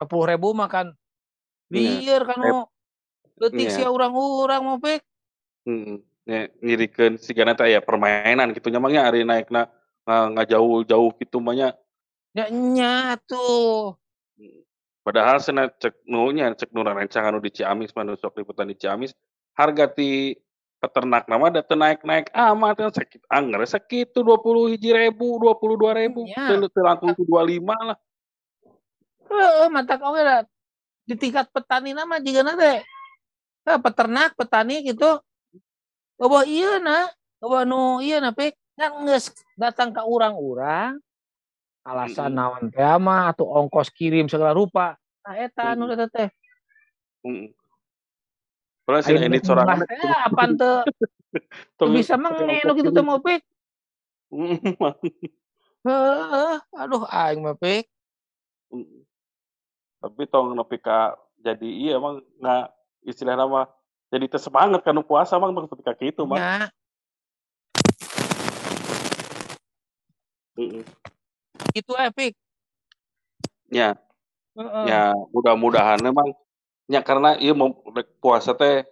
10.000 0.06 0.38
mah 0.54 0.68
kan 0.70 0.86
Iya. 0.92 1.05
Lieur 1.70 2.22
kan 2.26 2.38
leutik 3.36 3.68
iya. 3.68 3.74
sia 3.74 3.88
urang-urang 3.92 4.62
mah 4.64 4.78
pek. 4.80 5.00
Heeh. 5.68 6.00
Nya 6.26 6.50
ngirikeun 6.58 7.22
sigana 7.22 7.54
teh 7.54 7.70
aya 7.70 7.78
permainan 7.78 8.50
kitu 8.50 8.66
nya 8.72 8.82
Mang 8.82 8.90
nya 8.90 9.06
ari 9.06 9.22
naekna 9.22 9.70
nga 10.02 10.16
ngajauh-jauh 10.34 11.14
kitu 11.20 11.38
mah 11.38 11.54
nya. 11.54 11.68
Ya 12.34 12.50
nya 12.50 13.14
atuh. 13.14 13.94
Heeh. 14.40 14.66
Padahal 15.06 15.38
cenah 15.38 15.70
cek 15.78 16.02
nu 16.10 16.34
nya 16.34 16.50
cek 16.50 16.74
nu 16.74 16.82
rarencang 16.82 17.30
anu 17.30 17.38
di 17.38 17.54
Ciamis 17.54 17.94
mah 17.94 18.02
sok 18.18 18.42
liputan 18.42 18.66
di 18.66 18.74
Ciamis, 18.74 19.14
harga 19.54 19.86
ti 19.86 20.34
peternakna 20.82 21.38
mah 21.38 21.50
da 21.54 21.62
teu 21.62 21.78
naek-naek 21.78 22.34
amat 22.34 22.74
kan 22.74 22.90
sakit 22.90 23.22
angger 23.30 23.62
sakitu 23.70 24.20
20.000, 24.20 25.14
22.000 25.14 26.26
Nya. 26.26 26.44
teu 26.50 26.68
teu 26.68 26.82
langkung 26.82 27.14
tu 27.14 27.22
25 27.22 27.70
lah. 27.70 27.98
Heeh, 29.30 29.66
matak 29.70 30.02
oge 30.02 30.22
da 30.26 30.42
di 31.06 31.14
tingkat 31.14 31.46
petanina 31.54 32.02
mah 32.02 32.18
jigana 32.18 32.58
teh 32.58 32.82
eh, 33.66 33.78
peternak, 33.78 34.34
petani 34.34 34.82
gitu 34.82 35.22
eueuh 36.18 36.44
ieuna, 36.44 37.06
eueuh 37.38 37.62
nu 37.62 38.02
ieuna 38.02 38.34
pek 38.34 38.58
kan 38.74 38.92
geus 39.06 39.32
datang 39.56 39.94
ka 39.94 40.04
urang-urang 40.04 40.98
alasan 41.86 42.34
Heeh. 42.34 42.36
naon 42.36 42.64
teh 42.74 42.98
mah 42.98 43.30
atuh 43.30 43.46
ongkos 43.46 43.94
kirim 43.94 44.26
segala 44.26 44.50
rupa. 44.50 44.98
Nah 45.22 45.34
eta 45.38 45.78
eta 45.78 46.06
teh. 46.10 46.28
Aya 48.86 49.02
cenah 49.02 49.30
nu 49.30 49.38
sorangan 49.46 49.78
teh 49.86 50.14
apaan 50.26 50.50
teu 50.58 50.82
teu 50.82 51.42
tong 51.78 51.94
bisa 51.94 52.18
pakai 52.18 52.42
menge 52.42 52.62
ongkos 52.62 52.66
nu 52.66 52.74
kitu 52.74 52.90
teh 52.90 53.02
kirim. 53.02 53.06
mah 53.06 53.18
pek. 53.22 53.40
Heeh, 54.26 54.58
Mang. 54.82 54.96
Heeh, 55.86 56.54
aduh 56.74 57.02
aing 57.06 57.40
mah 57.46 57.54
pek. 57.54 57.86
Tapi 60.06 60.22
tong 60.30 60.54
nepi 60.54 60.78
ka 60.78 61.18
jadi 61.42 61.66
ieu 61.66 61.98
Mang 61.98 62.22
nga 62.38 62.70
istilahna 63.02 63.42
mah 63.50 63.66
jadi 64.06 64.30
teu 64.30 64.38
semangat 64.38 64.86
kanu 64.86 65.02
puasa 65.02 65.34
Mang 65.34 65.50
tong 65.50 65.66
nepi 65.66 65.82
ka 65.82 65.98
kitu 65.98 66.22
Mang. 66.22 66.38
Nya. 66.38 66.70
Heeh. 70.54 70.86
Kitu 71.74 71.92
aya 71.98 72.14
pik. 72.14 72.38
Nya. 73.66 73.98
Heeh. 74.54 74.84
Ya 74.86 75.10
mudah-mudahan 75.34 75.98
Mang 76.14 76.38
nya 76.86 77.02
karena 77.02 77.34
ieu 77.42 77.58
mau 77.58 77.74
puasa 78.22 78.54
teh 78.54 78.86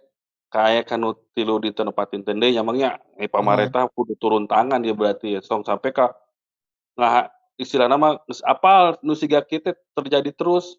kaaya 0.51 0.83
kanu 0.83 1.15
tilu 1.31 1.63
dinten 1.63 1.95
opat 1.95 2.11
dinten 2.11 2.43
deui 2.43 2.51
nya 2.51 2.67
Mang 2.67 2.75
nya. 2.75 2.99
Eh 3.15 3.23
Heeh. 3.23 3.31
pamarentah 3.31 3.87
kudu 3.87 4.19
turun 4.19 4.51
tangan 4.51 4.83
ieu 4.83 4.91
berarti 4.91 5.39
ya 5.39 5.39
tong 5.39 5.63
sampe 5.63 5.95
ka 5.95 6.11
ngaha 6.99 7.31
istilahna 7.55 7.95
mah 7.95 8.19
geus 8.27 8.43
apal 8.43 8.99
nu 8.99 9.15
siga 9.15 9.39
kieu 9.47 9.63
teh 9.63 9.79
terjadi 9.95 10.35
terus. 10.35 10.75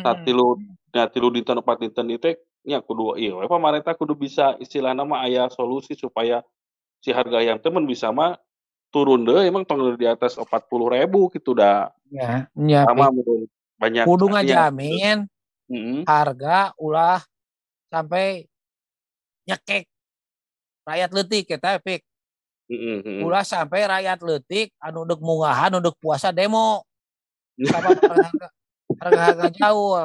Nah 0.00 0.16
Mhm. 0.16 0.24
tilu 0.24 0.56
nya 0.96 1.04
tilu 1.12 1.28
dinten 1.28 1.60
opat 1.60 1.84
dinten 1.84 2.08
teh 2.16 2.34
nya 2.64 2.80
kudu 2.80 3.16
ieu 3.20 3.36
we 3.40 3.46
pamarentah 3.48 3.92
kudu 3.96 4.16
bisa 4.16 4.56
istilahna 4.64 5.04
mah 5.04 5.20
aya 5.28 5.48
solusi 5.52 5.92
supaya 5.98 6.40
si 7.04 7.10
harga 7.12 7.38
ayam 7.42 7.58
teh 7.60 7.70
mun 7.72 7.84
bisa 7.88 8.10
mah 8.14 8.40
turun 8.94 9.22
deui 9.28 9.48
emang 9.50 9.64
tong 9.68 9.96
di 10.00 10.06
atas 10.08 10.36
40.000 10.40 11.28
kitu 11.32 11.52
da. 11.56 11.92
Nya, 12.10 12.50
nya 12.58 12.82
Sama 12.84 12.94
pik. 12.94 13.12
mun 13.14 13.46
banyak 13.80 14.08
Kudu 14.08 14.34
ngajamin 14.34 15.28
heeh. 15.70 16.08
harga 16.08 16.74
ulah 16.80 17.20
sampai 17.92 18.46
nyekek 19.48 19.86
rakyat 20.86 21.10
eta 21.46 21.78
pik. 21.78 22.02
Heeh 22.68 23.02
heeh. 23.04 23.22
Ulah 23.22 23.44
sampai 23.44 23.84
rakyat 23.84 24.24
leutik 24.24 24.72
anu 24.80 25.04
deuk 25.04 25.20
mungahan, 25.20 25.68
anu 25.68 25.84
deuk 25.84 26.00
puasa 26.00 26.32
demo. 26.32 26.80
harga-harga 29.02 29.46
jauh. 29.50 29.98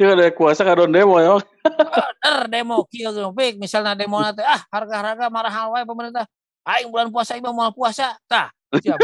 Ieu 0.00 0.08
ada 0.16 0.32
kuasa 0.32 0.64
kadon 0.64 0.90
demo 0.90 1.20
ya. 1.20 1.36
Bener 1.60 2.48
demo 2.48 2.88
kieu 2.88 3.12
pik 3.36 3.60
misalna 3.60 3.92
demona 3.92 4.32
teh 4.32 4.44
ah 4.44 4.64
harga-harga 4.72 5.28
marahal 5.28 5.76
wae 5.76 5.84
pemerintah. 5.84 6.24
Aing 6.64 6.88
bulan 6.88 7.12
puasa 7.12 7.36
ieu 7.36 7.52
moal 7.52 7.76
puasa. 7.76 8.16
Tah, 8.24 8.48
siap. 8.80 8.96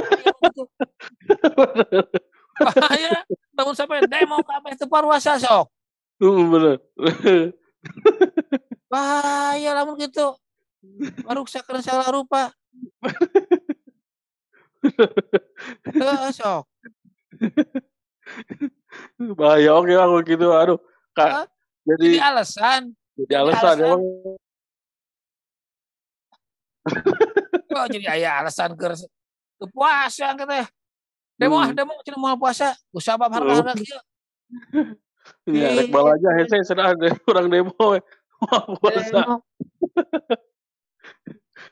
Bahaya 2.60 3.20
lamun 3.56 3.76
sampai 3.76 4.08
demo 4.08 4.40
kabeh 4.40 4.72
teu 4.80 4.88
paruasa 4.88 5.36
sok. 5.36 5.68
Heeh, 6.20 6.44
bener. 6.48 6.76
Bahaya 8.92 9.70
lamun 9.76 10.00
kitu. 10.00 10.32
Ngaruksakeun 11.28 11.84
segala 11.84 12.08
rupa. 12.08 12.52
Heeh, 15.84 16.28
sok. 16.32 16.64
Bahaya 19.38 19.74
lah 19.76 19.82
kalau 20.06 20.20
gitu 20.22 20.46
aduh 20.52 20.78
Kak 21.12 21.50
jadi 21.86 22.06
Jadi 22.06 22.20
alasan 22.20 22.82
jadi 23.18 23.24
jadi 23.26 23.34
alasan 23.42 23.64
alasan. 23.64 23.78
emang. 23.84 24.02
Oh, 27.76 27.86
jadi 27.94 28.06
aya 28.08 28.30
alasan 28.40 28.72
keur 28.78 28.96
teu 29.60 29.66
puasa 29.68 30.32
teh. 30.32 30.66
Demo 31.36 31.56
Hmm. 31.56 31.72
demo 31.72 31.92
cenah 32.04 32.20
moal 32.20 32.36
puasa. 32.36 32.76
Ku 32.92 33.00
sabab 33.00 33.32
harga-harga 33.32 33.72
kieu. 33.76 34.00
Iya 35.48 35.68
rek 35.76 35.88
Gitu. 35.88 36.28
hese 36.36 36.56
cenah 36.68 36.96
de 36.96 37.12
urang 37.28 37.48
demo 37.48 37.72
moal 37.76 38.00
puasa. 38.80 39.40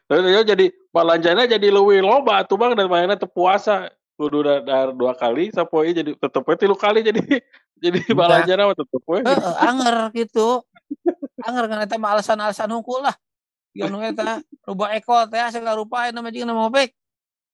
Ya 0.08 0.40
jadi 0.44 0.72
balanjana 0.88 1.44
jadi 1.44 1.68
lebih 1.68 2.00
loba 2.04 2.44
tuh 2.44 2.56
bang 2.56 2.72
dan 2.76 2.88
mainnya 2.88 3.16
terpuasa 3.16 3.88
kudu 4.18 4.42
dar 4.66 4.90
dua 4.90 5.14
kali 5.14 5.54
sapoe 5.54 5.94
jadi 5.94 6.10
tetep 6.18 6.42
we 6.42 6.54
tilu 6.58 6.74
kali 6.74 7.06
jadi 7.06 7.22
jadi 7.84 7.98
Iya. 8.02 8.14
balanjana 8.18 8.66
mah 8.66 8.74
tetep 8.74 9.02
we. 9.06 9.22
Heeh, 9.22 9.54
anger 9.62 9.96
gitu. 10.10 10.48
Anger 11.46 11.64
kan 11.70 11.78
eta 11.86 11.94
mah 11.94 12.18
alasan-alasan 12.18 12.66
hungkul 12.74 13.06
lah. 13.06 13.14
Ya 13.70 13.86
nu 13.86 14.02
eta 14.02 14.42
loba 14.66 14.90
eko 14.98 15.22
teh 15.30 15.38
segala 15.54 15.78
rupa 15.78 16.02
aya 16.02 16.10
nama 16.10 16.34
jeung 16.34 16.50
nama 16.50 16.66
opek. 16.66 16.90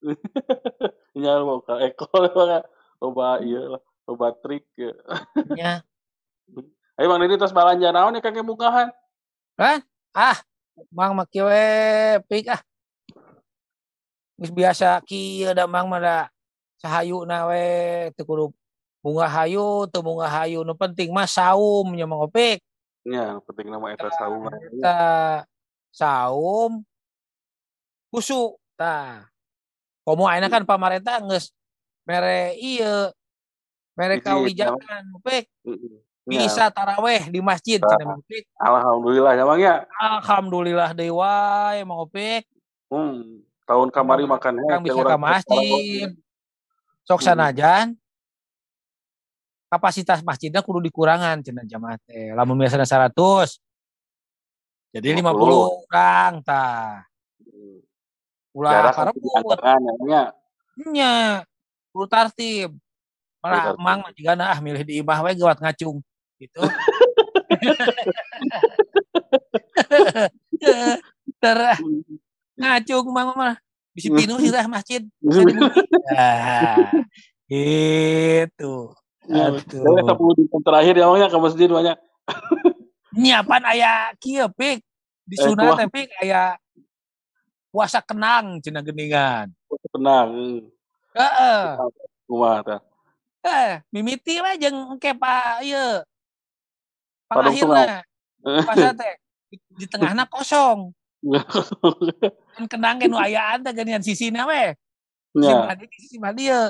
Nya 1.20 1.44
mau 1.44 1.60
ka 1.60 1.84
ekol 1.84 2.32
mah 2.32 2.64
loba 2.98 3.44
ieu 3.44 3.76
lah, 3.76 3.82
loba 4.08 4.32
trik 4.40 4.64
ya. 4.80 4.96
Nya. 5.52 5.72
Ayo 6.96 7.10
Bang 7.10 7.20
Didi 7.20 7.36
tos 7.36 7.50
balanja 7.50 7.90
naon 7.90 8.14
ya 8.16 8.22
kake 8.22 8.40
mugahan? 8.40 8.88
Ah, 10.14 10.38
Mang 10.94 11.12
mah 11.18 11.26
kieu 11.26 11.44
we 11.50 11.66
pik 12.30 12.54
ah. 12.54 12.62
Geus 14.38 14.54
biasa 14.54 15.02
kieu 15.02 15.50
da 15.52 15.66
Mang 15.66 15.90
mah 15.90 16.00
da 16.00 16.16
sahayuna 16.84 17.48
we 17.48 17.64
teu 18.12 18.28
kudu 18.28 18.44
bunga 19.00 19.24
hayu, 19.24 19.88
teu 19.88 20.04
bunga 20.04 20.28
hayu, 20.28 20.60
nu 20.60 20.76
penting 20.76 21.08
mah 21.08 21.24
saum 21.24 21.88
nya 21.96 22.04
Mang 22.04 22.28
Opek. 22.28 22.60
Nya 23.08 23.40
penting 23.48 23.72
nama 23.72 23.96
eta 23.96 24.12
saung. 24.12 24.44
Eta 24.52 25.00
saum 25.88 26.84
husu 28.12 28.60
tah. 28.76 29.24
Komo 30.04 30.28
ayeuna 30.28 30.52
kan 30.52 30.68
pamarentah 30.68 31.24
geus 31.24 31.48
mere 32.04 32.52
ieu 32.60 33.08
mere 33.96 34.20
kawijakan 34.20 35.08
Heeh. 35.64 36.04
Nya, 36.24 36.40
bisa 36.40 36.72
taraweh 36.72 37.28
di 37.28 37.40
masjid 37.40 37.80
cenah 37.80 38.04
Mang 38.04 38.20
Opek. 38.20 38.44
alhamdulillah 38.60 39.32
ya 39.32 39.44
Bang 39.48 39.60
ya. 39.60 39.74
Alhamdulillah 39.96 40.92
deui 40.92 41.12
wae 41.12 41.80
Mang 41.88 42.04
Opek. 42.04 42.44
Hmm, 42.92 43.40
tahun 43.64 43.88
kamari 43.88 44.28
Urang- 44.28 44.36
makan 44.36 44.52
Urang 44.60 44.82
bisa 44.84 45.00
ke 45.00 45.16
masjid. 45.16 46.08
Sok 47.04 47.20
Hmm. 47.20 47.26
sanajan 47.36 47.86
kapasitas 49.68 50.24
masjidnya 50.24 50.64
kudu 50.64 50.80
dikurangan 50.88 51.44
cenah 51.44 51.64
jamaah 51.68 51.98
teh. 52.08 52.32
Lamun 52.32 52.56
biasana 52.56 52.88
100 52.88 53.60
jadi 54.94 55.10
50 55.18 55.34
50. 55.34 55.84
urang 55.84 56.34
tah. 56.46 57.02
Ulah 58.54 58.94
karebut. 58.94 59.34
antaran 59.34 59.80
ya 59.82 59.92
ya. 60.06 60.22
Nya, 60.86 61.14
kudu 61.90 62.06
tartib. 62.06 62.70
Malah 63.42 63.74
emang 63.76 64.00
jigana 64.16 64.54
ah 64.56 64.58
milih 64.62 64.86
di 64.86 65.02
imah 65.04 65.20
we 65.26 65.34
gawat 65.36 65.58
ngacung 65.60 66.00
gitu. 66.40 66.62
Ter 71.42 71.58
ngacung 72.54 73.06
mang 73.10 73.34
mah 73.34 73.58
bisi 73.94 74.10
pinuh 74.10 74.36
sih 74.42 74.50
lah 74.50 74.66
masjid. 74.66 75.02
Bisa 75.22 75.40
dibumi. 75.46 75.70
Ah, 76.18 76.90
gitu. 77.46 78.90
Ya, 79.24 79.48
Aduh. 79.48 80.04
sepuluh 80.04 80.34
di 80.36 80.44
terakhir 80.50 80.94
ya 81.00 81.08
Bang 81.08 81.16
ya 81.22 81.28
ke 81.32 81.38
masjid 81.40 81.68
banyak. 81.70 81.96
Nyiapan 83.16 83.62
aya 83.64 83.92
kieu 84.20 84.50
pik 84.52 84.82
di 85.24 85.36
Eh, 85.38 85.44
sunat 85.46 85.80
teh 85.80 85.88
pik 85.88 86.10
aya 86.20 86.58
puasa 87.72 88.04
kenang 88.04 88.60
cenah 88.60 88.84
geuningan. 88.84 89.48
Tenang. 89.94 90.28
Heeh. 91.14 91.64
Kumaha 92.28 92.58
tah. 92.66 92.80
Eh, 93.44 93.80
mimiti 93.94 94.42
we 94.42 94.52
jeung 94.60 94.98
engke 94.98 95.14
pa 95.16 95.62
ieu. 95.64 96.04
Pangakhirna 97.30 98.04
puasa 98.44 98.92
teh 98.92 99.14
di, 99.48 99.56
di 99.78 99.86
tengahna 99.88 100.28
kosong. 100.28 100.92
Kan 102.56 102.64
kenang 102.68 103.00
nu 103.08 103.16
ayaan 103.16 103.64
teh 103.64 103.72
geunian 103.72 104.04
sisina 104.04 104.44
we. 104.44 104.76
Sisi 105.34 105.50
mah 105.50 105.74
dieu, 105.74 105.88
sisi 105.98 106.16
mah 106.20 106.32
dieu. 106.36 106.62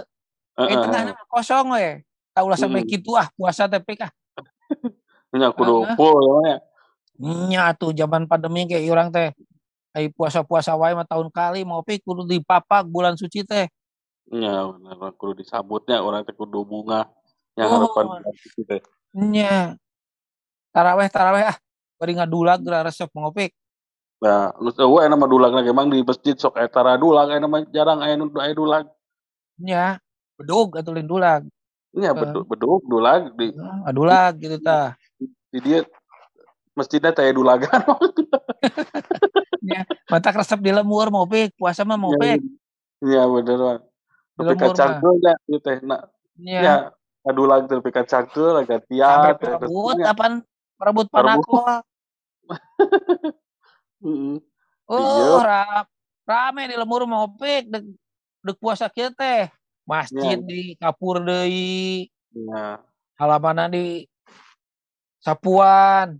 Eh 0.57 0.77
mah 0.79 1.27
kosong 1.29 1.75
we. 1.75 2.01
Tah 2.35 2.43
ulah 2.43 2.59
sampai 2.59 2.83
Mm. 2.83 2.91
kitu 2.91 3.15
ah 3.15 3.31
puasa 3.39 3.71
teh 3.71 3.79
pik 3.79 4.07
ah. 4.07 4.13
Nya 5.35 5.51
kudu 5.55 5.87
full 5.99 6.19
ya 6.23 6.39
ya. 6.43 6.57
Nya 7.23 7.63
tuh 7.75 7.95
zaman 7.95 8.27
pandemi 8.27 8.67
kayak 8.67 8.87
urang 8.91 9.09
teh. 9.15 9.31
Ai 9.95 10.11
puasa-puasa 10.11 10.75
wae 10.75 10.95
mah 10.99 11.07
tahun 11.07 11.31
kali 11.31 11.63
mau 11.63 11.83
pik 11.87 12.03
kudu 12.03 12.27
dipapak 12.27 12.87
bulan 12.87 13.15
suci 13.15 13.47
teh. 13.47 13.71
Nya 14.31 14.67
bener 14.71 15.15
kudu 15.15 15.43
disambutnya 15.43 16.03
orang 16.03 16.27
teh 16.27 16.35
kudu 16.35 16.67
bunga 16.67 17.07
yang 17.55 17.71
Oh. 17.71 17.87
harapan 17.91 18.31
gitu 18.35 18.63
teh. 18.67 18.81
Nya. 19.15 19.79
Taraweh 20.75 21.07
taraweh 21.11 21.55
ah. 21.55 21.57
Bari 21.99 22.19
ngadulag 22.19 22.59
resep 22.83 23.07
ngopik. 23.15 23.55
Nah, 24.25 24.57
lu 24.57 24.73
eueuh 24.73 25.05
aya 25.05 25.13
mah 25.13 25.29
dulag 25.29 25.53
lagi 25.53 25.69
emang 25.69 25.93
di 25.93 26.01
masjid 26.01 26.33
sok 26.33 26.57
aya 26.57 26.73
tara 26.73 26.97
dulag 26.97 27.29
aya 27.29 27.45
mah 27.45 27.61
jarang 27.69 28.01
aya 28.01 28.17
nu 28.17 28.33
aya 28.41 28.57
dulag. 28.57 28.89
Nya. 29.61 30.01
Bedug 30.41 30.73
lain 30.81 31.05
dulag. 31.05 31.45
Nya 31.93 32.17
Heeh. 32.17 32.25
bedug 32.25 32.49
bedug 32.49 32.81
dulag 32.89 33.37
di 33.37 33.53
Adulag 33.85 34.41
gitu 34.41 34.57
tah. 34.65 34.97
di 35.53 35.61
dia 35.61 35.85
masjidnya 36.73 37.13
teh 37.13 37.29
aya 37.29 37.37
dulagan. 37.37 37.69
Matak 40.09 40.41
resep 40.41 40.57
di 40.65 40.73
lemur 40.73 41.13
mau 41.13 41.29
pik, 41.29 41.53
puasa 41.61 41.85
mah 41.85 42.01
mau 42.01 42.17
pik. 42.17 42.41
Iya 43.05 43.29
bener 43.29 43.59
mah. 43.61 43.79
Di 44.41 44.41
Tapi 44.41 44.55
kacang 44.57 44.91
mah. 44.91 45.01
teh 45.05 45.15
nya 45.21 45.33
ieu 45.53 45.61
teh 45.61 45.77
na 45.85 45.97
Nya. 46.41 46.61
nya 46.65 46.75
adulag 47.29 47.69
teh 47.69 47.77
tapi 47.77 47.93
kacang 47.93 48.25
teh 48.33 48.41
Sampai 48.41 48.65
gantian 48.73 49.37
perebut 49.37 50.01
resepnya. 50.01 50.07
apaan? 50.17 50.33
Perebut 50.81 51.07
Perebut. 51.13 51.85
Oh, 54.85 55.41
ra 55.41 55.89
rame 56.29 56.69
di 56.69 56.77
lemur 56.77 57.09
mau 57.09 57.25
pik 57.33 57.73
deg 57.73 57.85
deg 58.45 58.57
puasa 58.61 58.93
kieu 58.93 59.09
teh. 59.13 59.49
Masjid 59.85 60.41
Nya. 60.41 60.49
di 60.49 60.63
kapur 60.81 61.21
deui, 61.21 62.09
Nya. 62.33 62.81
halamanna 63.21 63.69
di 63.69 64.09
sapuan, 65.21 66.17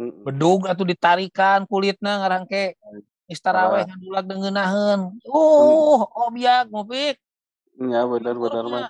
Heeh. 0.00 0.24
bedug 0.24 0.64
atuh 0.64 0.88
ditarikan 0.88 1.68
kulitna 1.68 2.24
ngarangke 2.24 2.80
geus 3.28 3.40
taraweh 3.44 3.84
ngadulag 3.84 4.24
deungeunnaheun. 4.24 5.20
Uh, 5.28 6.00
objak 6.28 6.68
mau 6.72 6.84
pik. 6.88 7.20
Nya 7.76 8.08
bener 8.08 8.36
bener 8.40 8.64
mah. 8.72 8.88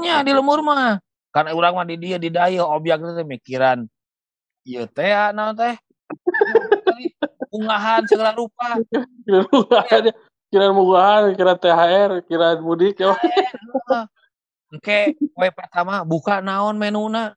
Nya 0.00 0.24
di 0.24 0.32
lemur 0.32 0.64
mah. 0.64 1.00
Karena 1.28 1.52
urang 1.52 1.76
mah 1.76 1.84
di 1.84 2.00
dia 2.00 2.16
di 2.16 2.32
daya 2.32 2.64
objek 2.64 2.96
teh 3.00 3.28
mikiran. 3.28 3.84
Ieu 4.64 4.88
teh 4.88 5.12
naon 5.36 5.52
teh? 5.52 5.76
Unggahan 7.52 8.02
segala 8.04 8.32
rupa. 8.36 8.76
Kira 9.24 9.44
mugahan 9.48 10.02
ya. 10.08 10.14
Kira 10.48 10.66
mugahan, 10.72 11.36
kira 11.36 11.54
THR, 11.60 12.10
kira 12.24 12.56
mudik 12.60 12.96
ya. 13.00 13.12
Heeh. 13.12 14.04
Engke 14.68 15.16
poe 15.32 15.48
pertama 15.48 16.04
buka 16.04 16.44
naon 16.44 16.76
menuna. 16.76 17.32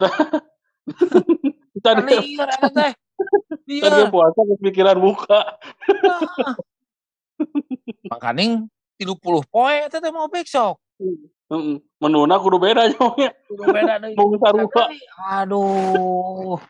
Tadi 1.84 2.36
eta 2.36 2.68
teh. 2.72 2.92
tadi 3.80 4.02
puasa 4.12 4.40
kepikiran 4.44 4.96
buka. 5.00 5.56
Heeh. 5.88 6.20
Makaning 8.12 8.68
30 9.00 9.20
poe 9.48 9.74
eta 9.84 10.00
teh 10.00 10.12
mau 10.12 10.28
besok. 10.28 10.80
Menuna 12.00 12.40
kudu 12.40 12.56
beda 12.60 12.88
nya. 12.88 12.96
Bang, 12.96 13.16
ya. 13.20 13.30
Kudu 13.48 13.62
beda 13.68 13.94
sarupa. 14.40 14.84
Aduh. 15.32 16.60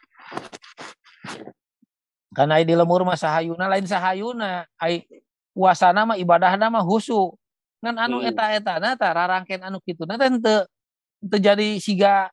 Karena 2.34 2.58
di 2.60 2.74
lemur 2.74 3.06
mah 3.06 3.14
sahayuna 3.14 3.70
lain 3.70 3.86
sahayuna. 3.86 4.66
Ai 4.82 5.06
puasana 5.54 6.02
mah 6.02 6.18
ibadahna 6.18 6.66
mah 6.66 6.82
husu. 6.82 7.30
Ngan 7.78 7.94
anu 8.00 8.18
Hmm. 8.18 8.28
eta-etana 8.32 8.98
tah 8.98 9.12
rarangkeun 9.14 9.62
anu 9.62 9.78
kituna 9.84 10.18
teh 10.18 10.26
henteu 10.26 10.66
henteu 11.22 11.40
jadi 11.40 11.68
siga 11.78 12.32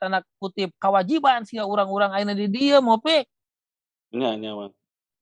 tanda 0.00 0.24
kutip 0.40 0.72
kewajiban 0.80 1.44
siga 1.44 1.68
urang-urang 1.68 2.10
ayeuna 2.16 2.34
di 2.34 2.48
dieu 2.50 2.80
mope. 2.82 3.28
Nya 4.10 4.34
nya 4.40 4.56
Bang. 4.56 4.72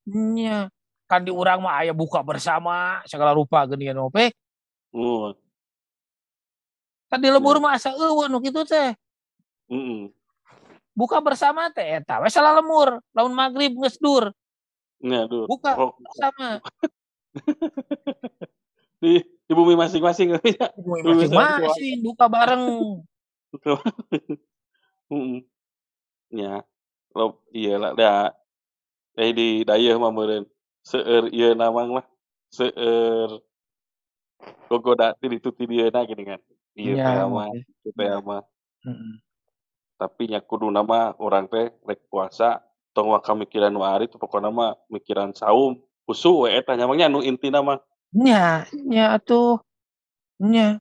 Nya. 0.09 0.71
Kan 1.11 1.27
di 1.27 1.35
urang 1.35 1.61
mah 1.61 1.85
aya 1.85 1.93
buka 1.93 2.23
bersama 2.25 3.03
segala 3.05 3.35
rupa 3.35 3.67
geunian 3.69 3.99
mope. 3.99 4.31
Oh. 4.95 5.35
Kan 7.11 7.19
di 7.19 7.29
lembur 7.35 7.59
mah 7.59 7.75
asa 7.75 7.91
eueuh 7.93 8.31
nu 8.31 8.39
kitu 8.39 8.63
teh. 8.63 8.95
Heeh. 9.69 10.14
Buka 10.95 11.19
bersama 11.19 11.67
teh 11.75 11.99
eta 11.99 12.23
we 12.23 12.31
salah 12.31 12.55
lemur. 12.63 13.03
Lamun 13.11 13.35
magrib 13.35 13.75
geus 13.83 13.99
dur, 13.99 14.31
buka 15.51 15.75
Oh, 15.75 15.93
bersama. 15.99 16.63
di 19.03 19.19
di 19.21 19.53
bumi 19.53 19.75
masing-masing 19.75 20.39
ya. 20.39 20.71
Bumi 20.79 21.03
Masing-masing 21.03 21.99
buka 22.07 22.31
bareng. 22.31 22.65
Nya. 26.35 26.63
Lo 27.15 27.43
iya 27.51 27.79
lah 27.79 27.93
da 27.95 28.35
eh 29.15 29.31
di 29.31 29.63
dayeuh 29.63 29.99
mah 29.99 30.11
meureun 30.11 30.47
seueur 30.83 31.31
ieu 31.31 31.55
namang 31.55 31.95
mah 31.95 32.07
seueur 32.51 33.39
gogoda 34.67 35.15
ti 35.19 35.31
ditu 35.31 35.55
ti 35.55 35.67
dieuna 35.67 36.07
gini 36.07 36.23
kan. 36.23 36.41
Nya, 36.75 37.27
mah, 37.31 37.51
teh 37.83 38.19
mah. 38.23 38.43
Tapi 39.95 40.27
nya 40.27 40.43
kuduna 40.43 40.83
mah 40.83 41.15
urang 41.23 41.47
teh 41.47 41.71
rek 41.87 42.11
puasa 42.11 42.59
tong 42.95 43.15
waka 43.15 43.35
mikiran 43.35 43.71
nu 43.71 43.87
ari 43.87 44.11
teh 44.11 44.19
pokona 44.19 44.51
mah 44.51 44.75
mikiran 44.91 45.31
saum, 45.35 45.79
husu 46.07 46.47
we 46.47 46.55
eta 46.55 46.75
nya 46.75 46.91
mah 46.91 46.99
nu 47.07 47.23
intina 47.23 47.63
mah. 47.63 47.79
Nya, 48.15 48.67
nya 48.75 49.15
atuh. 49.19 49.59
Nya. 50.39 50.79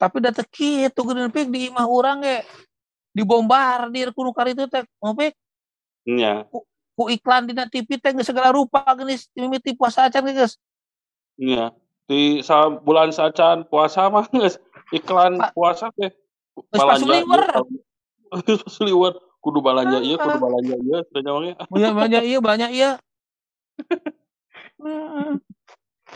Tapi 0.00 0.16
da 0.24 0.32
teu 0.32 0.48
kitu 0.48 1.00
geuning 1.04 1.28
pik 1.28 1.52
di 1.52 1.68
imah 1.68 1.84
urang 1.84 2.24
ge 2.24 2.40
dibombardir 3.12 4.16
ku 4.16 4.24
nu 4.24 4.32
karitu 4.32 4.64
teh, 4.64 4.84
Pik. 4.88 5.36
Nya. 6.08 6.48
Ku, 6.48 6.64
ku 6.96 7.12
iklan 7.12 7.44
dina 7.44 7.68
TV 7.68 8.00
teh 8.00 8.12
geus 8.16 8.28
segala 8.28 8.48
rupa 8.52 8.80
geunis 8.96 9.28
mimiti 9.36 9.76
puasa 9.76 10.08
acan 10.08 10.32
geus. 10.32 10.56
Nya. 11.36 11.76
Di 12.08 12.40
sa 12.40 12.72
bulan 12.72 13.12
sacan 13.12 13.68
puasa 13.68 14.08
mah 14.08 14.24
geus 14.32 14.56
iklan 14.92 15.36
Pa- 15.36 15.52
puasa 15.52 15.92
teh 15.92 16.08
Geus 16.56 16.80
pasuliwer. 16.82 17.64
Pasuliwer. 18.64 19.14
Kudu 19.40 19.64
balanja 19.64 20.04
ieu, 20.04 20.20
kudu 20.20 20.36
Ah. 20.36 20.42
balanja 20.42 20.76
ieu, 20.76 21.00
teh 21.08 21.20
nya 21.24 21.32
mah 21.32 21.40
ge. 21.40 21.52
Banyak 21.72 21.92
banyak 21.96 22.22
iya, 22.28 22.38
banyak 22.44 22.70
iya. 22.78 22.90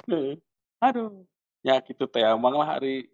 Aduh. 0.84 1.24
Ya 1.64 1.80
kitu 1.80 2.04
teh 2.04 2.20
amang 2.20 2.60
lah 2.60 2.76
hari 2.76 3.08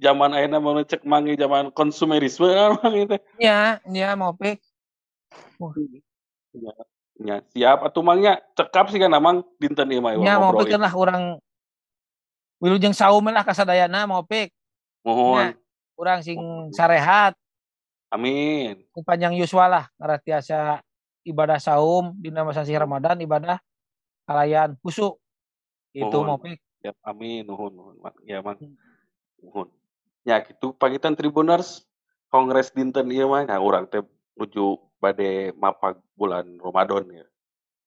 zaman 0.00 0.32
ayeuna 0.32 0.56
mah 0.64 0.80
nu 0.80 0.82
cek 0.88 1.04
mangi 1.04 1.36
zaman 1.36 1.68
konsumerisme 1.76 2.48
mang 2.80 2.94
teh. 3.04 3.20
Nya, 3.36 3.84
nya 3.84 4.16
mau 4.16 4.32
pik. 4.32 4.64
Ya, 6.56 6.72
ya 7.20 7.36
siap 7.52 7.84
atuh 7.84 8.00
mangnya 8.00 8.40
cekap 8.56 8.88
sih 8.88 8.96
kan 8.96 9.12
amang 9.12 9.44
dinten 9.60 9.92
ieu 9.92 10.00
mah 10.00 10.16
Nya 10.16 10.40
mau 10.40 10.56
pik 10.56 10.72
lah 10.72 10.94
urang 10.96 11.36
wilujeng 12.64 12.96
saum 12.96 13.28
lah 13.28 13.44
kasadayana 13.44 14.08
mau 14.08 14.24
pik. 14.24 14.48
Mohon. 15.04 15.52
Nya, 15.52 15.60
urang 16.00 16.24
sing 16.24 16.40
sarehat 16.72 17.36
Amin. 18.14 18.86
panjang 19.02 19.34
yuswa 19.34 19.66
lah 19.66 19.84
tiasa 20.22 20.78
ibadah 21.26 21.58
saum 21.58 22.14
dina 22.14 22.46
masa 22.46 22.62
si 22.62 22.70
Ramadan 22.70 23.18
ibadah 23.18 23.58
kalayan 24.22 24.78
husu. 24.86 25.18
Itu 25.90 26.22
mau 26.22 26.38
pik. 26.38 26.62
Ya, 26.86 26.94
amin 27.02 27.42
nuhun 27.42 27.74
nuhun. 27.74 27.98
Ya 28.22 28.38
mang. 28.38 28.54
Nuhun. 29.42 29.66
Ya 30.22 30.38
gitu 30.46 30.70
pangitan 30.78 31.18
Tribuners 31.18 31.82
Kongres 32.30 32.70
dinten 32.74 33.10
ieu 33.14 33.30
mah 33.30 33.46
nya 33.46 33.62
urang 33.62 33.86
teh 33.86 34.02
nuju 34.34 34.78
bade 34.98 35.54
mapag 35.58 35.98
bulan 36.14 36.58
Ramadan 36.62 37.06
ya. 37.10 37.26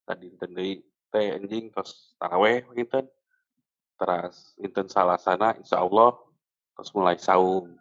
Tadi 0.07 0.27
dinten 0.27 0.51
deui 0.55 0.83
teh 1.07 1.35
anjing 1.39 1.71
tos 1.71 2.15
taraweh 2.19 2.67
pangitan. 2.67 3.07
Teras 3.95 4.55
dinten 4.59 4.91
salasana 4.91 5.55
insyaallah 5.55 6.15
tos 6.75 6.91
mulai 6.91 7.15
saum. 7.15 7.75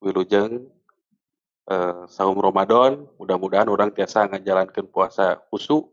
Wilujeng 0.00 0.68
eh, 1.70 2.02
saum 2.10 2.38
Ramadan, 2.38 3.06
mudah-mudahan 3.20 3.70
orang 3.70 3.94
tiasa 3.94 4.26
ngajalankeun 4.26 4.88
puasa 4.90 5.38
khusyuk. 5.50 5.92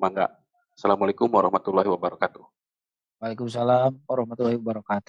Mangga. 0.00 0.32
Assalamualaikum 0.76 1.28
warahmatullahi 1.28 1.88
wabarakatuh. 1.88 2.44
Waalaikumsalam 3.20 3.96
warahmatullahi 4.04 4.60
wabarakatuh. 4.60 5.04